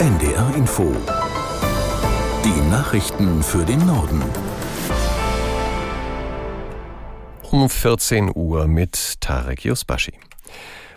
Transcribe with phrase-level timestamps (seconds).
[0.00, 0.94] NDR Info.
[2.44, 4.22] Die Nachrichten für den Norden.
[7.50, 10.12] Um 14 Uhr mit Tarek Yusbashi.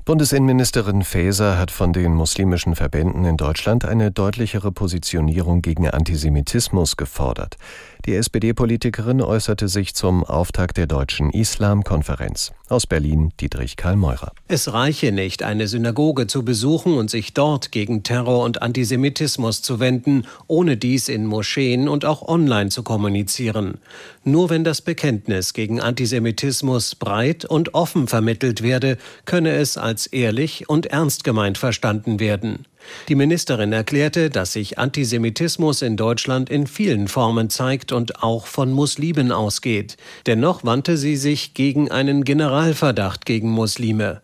[0.05, 7.57] Bundesinnenministerin Faeser hat von den muslimischen Verbänden in Deutschland eine deutlichere Positionierung gegen Antisemitismus gefordert.
[8.05, 12.51] Die SPD-Politikerin äußerte sich zum Auftakt der deutschen Islamkonferenz.
[12.71, 14.31] Aus Berlin Dietrich Karl Meurer.
[14.47, 19.81] Es reiche nicht, eine Synagoge zu besuchen und sich dort gegen Terror und Antisemitismus zu
[19.81, 23.79] wenden, ohne dies in Moscheen und auch online zu kommunizieren.
[24.23, 30.69] Nur wenn das Bekenntnis gegen Antisemitismus breit und offen vermittelt werde, könne es als ehrlich
[30.69, 32.65] und ernst gemeint verstanden werden.
[33.09, 38.71] Die Ministerin erklärte, dass sich Antisemitismus in Deutschland in vielen Formen zeigt und auch von
[38.71, 39.97] Muslimen ausgeht.
[40.25, 44.21] Dennoch wandte sie sich gegen einen Generalverdacht gegen Muslime.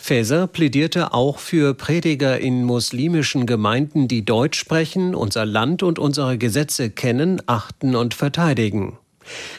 [0.00, 6.38] Faeser plädierte auch für Prediger in muslimischen Gemeinden, die Deutsch sprechen, unser Land und unsere
[6.38, 8.96] Gesetze kennen, achten und verteidigen.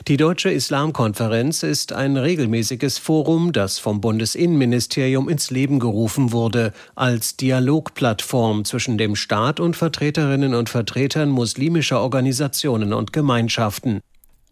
[0.08, 7.38] Die Deutsche Islamkonferenz ist ein regelmäßiges Forum, das vom Bundesinnenministerium ins Leben gerufen wurde, als
[7.38, 14.02] Dialogplattform zwischen dem Staat und Vertreterinnen und Vertretern muslimischer Organisationen und Gemeinschaften.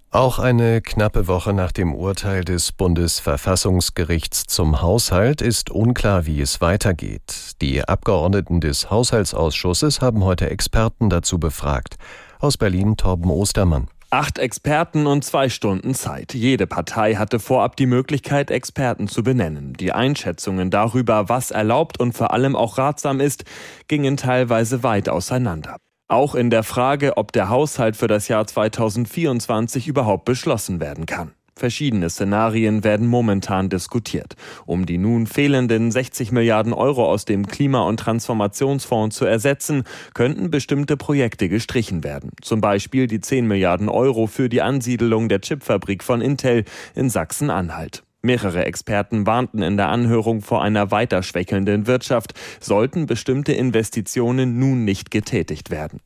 [0.10, 6.62] Auch eine knappe Woche nach dem Urteil des Bundesverfassungsgerichts zum Haushalt ist unklar, wie es
[6.62, 7.56] weitergeht.
[7.62, 11.98] Die Abgeordneten des Haushaltsausschusses haben heute Experten dazu befragt.
[12.40, 13.90] Aus Berlin Torben Ostermann.
[14.10, 16.34] Acht Experten und zwei Stunden Zeit.
[16.34, 19.74] Jede Partei hatte vorab die Möglichkeit, Experten zu benennen.
[19.74, 23.44] Die Einschätzungen darüber, was erlaubt und vor allem auch ratsam ist,
[23.90, 25.76] gingen teilweise weit auseinander.
[26.08, 31.34] Auch in der Frage, ob der Haushalt für das Jahr 2024 überhaupt beschlossen werden kann.
[31.58, 34.36] Verschiedene Szenarien werden momentan diskutiert.
[34.66, 40.52] Um die nun fehlenden 60 Milliarden Euro aus dem Klima- und Transformationsfonds zu ersetzen, könnten
[40.52, 42.32] bestimmte Projekte gestrichen werden.
[42.42, 46.64] Zum Beispiel die 10 Milliarden Euro für die Ansiedelung der Chipfabrik von Intel
[46.94, 48.04] in Sachsen-Anhalt.
[48.22, 54.86] Mehrere Experten warnten in der Anhörung vor einer weiter schwächelnden Wirtschaft, sollten bestimmte Investitionen nun
[54.86, 56.02] nicht getätigt werden.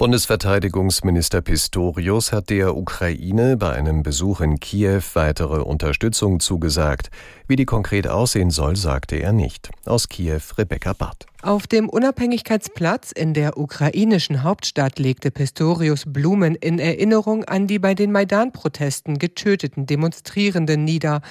[0.00, 7.10] Bundesverteidigungsminister Pistorius hat der Ukraine bei einem Besuch in Kiew weitere Unterstützung zugesagt.
[7.46, 9.68] Wie die konkret aussehen soll, sagte er nicht.
[9.84, 11.26] Aus Kiew Rebecca Barth.
[11.42, 17.94] Auf dem Unabhängigkeitsplatz in der ukrainischen Hauptstadt legte Pistorius Blumen in Erinnerung an die bei
[17.94, 21.22] den Maidan-Protesten getöteten Demonstrierenden nieder.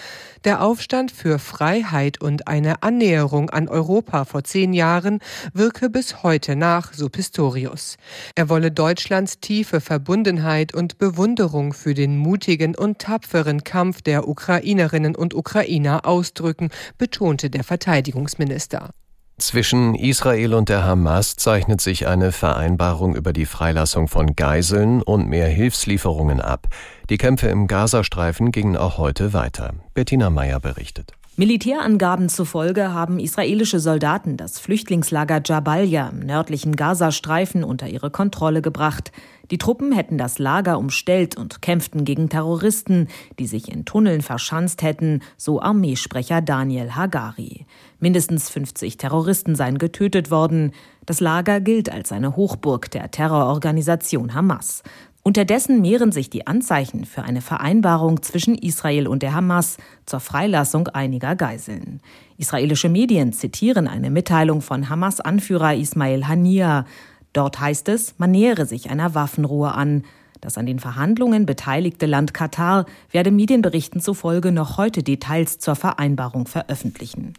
[0.45, 5.19] Der Aufstand für Freiheit und eine Annäherung an Europa vor zehn Jahren
[5.53, 7.97] wirke bis heute nach, so Pistorius.
[8.33, 15.15] Er wolle Deutschlands tiefe Verbundenheit und Bewunderung für den mutigen und tapferen Kampf der Ukrainerinnen
[15.15, 18.89] und Ukrainer ausdrücken, betonte der Verteidigungsminister.
[19.39, 25.29] Zwischen Israel und der Hamas zeichnet sich eine Vereinbarung über die Freilassung von Geiseln und
[25.29, 26.67] mehr Hilfslieferungen ab.
[27.09, 29.75] Die Kämpfe im Gazastreifen gingen auch heute weiter.
[29.93, 31.13] Bettina Meyer berichtet.
[31.39, 39.13] Militärangaben zufolge haben israelische Soldaten das Flüchtlingslager Jabalia im nördlichen Gazastreifen unter ihre Kontrolle gebracht.
[39.49, 43.07] Die Truppen hätten das Lager umstellt und kämpften gegen Terroristen,
[43.39, 47.65] die sich in Tunneln verschanzt hätten, so Armeesprecher Daniel Hagari.
[48.01, 50.73] Mindestens 50 Terroristen seien getötet worden.
[51.05, 54.83] Das Lager gilt als eine Hochburg der Terrororganisation Hamas.
[55.21, 60.87] Unterdessen mehren sich die Anzeichen für eine Vereinbarung zwischen Israel und der Hamas zur Freilassung
[60.87, 62.01] einiger Geiseln.
[62.37, 66.85] Israelische Medien zitieren eine Mitteilung von Hamas-Anführer Ismail Hania.
[67.33, 70.03] Dort heißt es, man nähere sich einer Waffenruhe an.
[70.41, 76.47] Das an den Verhandlungen beteiligte Land Katar werde Medienberichten zufolge noch heute Details zur Vereinbarung
[76.47, 77.33] veröffentlichen.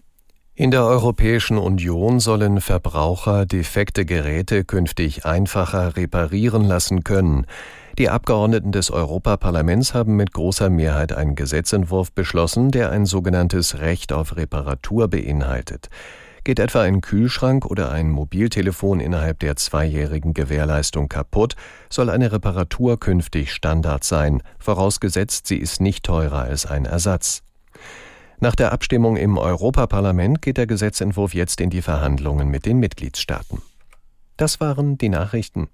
[0.61, 7.47] In der Europäischen Union sollen Verbraucher defekte Geräte künftig einfacher reparieren lassen können.
[7.99, 14.13] Die Abgeordneten des Europaparlaments haben mit großer Mehrheit einen Gesetzentwurf beschlossen, der ein sogenanntes Recht
[14.13, 15.89] auf Reparatur beinhaltet.
[16.45, 21.57] Geht etwa ein Kühlschrank oder ein Mobiltelefon innerhalb der zweijährigen Gewährleistung kaputt,
[21.89, 27.45] soll eine Reparatur künftig Standard sein, vorausgesetzt sie ist nicht teurer als ein Ersatz.
[28.43, 33.61] Nach der Abstimmung im Europaparlament geht der Gesetzentwurf jetzt in die Verhandlungen mit den Mitgliedstaaten.
[34.39, 35.69] Das waren die Nachrichten.